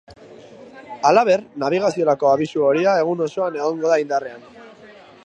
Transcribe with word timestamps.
Halaber, 1.09 1.43
nabigaziorako 1.63 2.31
abisu 2.31 2.65
horia 2.71 2.97
egun 3.05 3.21
osoan 3.27 3.61
egongo 3.63 3.93
da 3.95 4.03
indarrean. 4.05 4.49